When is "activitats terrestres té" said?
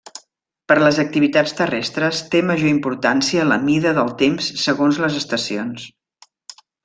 1.01-2.41